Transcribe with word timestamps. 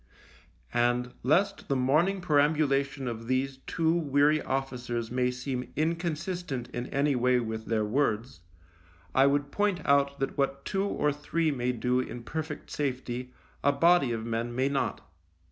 And, 0.73 1.13
lest 1.21 1.67
the 1.67 1.75
morning 1.75 2.21
perambulation 2.21 3.07
of 3.07 3.27
these 3.27 3.57
two 3.67 3.93
weary 3.93 4.41
officers 4.41 5.11
may 5.11 5.29
seem 5.29 5.61
incon 5.61 5.73
28 5.75 5.75
THE 5.75 5.79
LIEUTENANT 5.79 6.17
sistent 6.17 6.69
in 6.73 6.87
any 6.87 7.15
way 7.15 7.39
with 7.39 7.67
their 7.67 7.85
words, 7.85 8.39
I 9.13 9.27
would 9.27 9.51
point 9.51 9.79
out 9.85 10.19
that 10.19 10.39
what 10.39 10.65
two 10.65 10.85
or 10.85 11.11
three 11.13 11.51
may 11.51 11.71
do 11.71 11.99
in 11.99 12.23
perfect 12.23 12.71
safety 12.71 13.31
a 13.63 13.71
body 13.71 14.11
of 14.11 14.25
men 14.25 14.55
may 14.55 14.69
not. 14.69 15.07